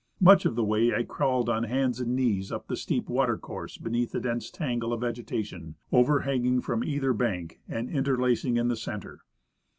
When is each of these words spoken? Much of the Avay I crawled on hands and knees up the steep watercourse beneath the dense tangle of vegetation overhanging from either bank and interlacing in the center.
Much 0.19 0.45
of 0.45 0.55
the 0.55 0.65
Avay 0.65 0.95
I 0.95 1.03
crawled 1.03 1.47
on 1.47 1.61
hands 1.65 1.99
and 1.99 2.15
knees 2.15 2.51
up 2.51 2.65
the 2.67 2.75
steep 2.75 3.07
watercourse 3.07 3.77
beneath 3.77 4.13
the 4.13 4.19
dense 4.19 4.49
tangle 4.49 4.93
of 4.93 5.01
vegetation 5.01 5.75
overhanging 5.91 6.59
from 6.61 6.83
either 6.83 7.13
bank 7.13 7.59
and 7.69 7.87
interlacing 7.87 8.57
in 8.57 8.67
the 8.67 8.75
center. 8.75 9.19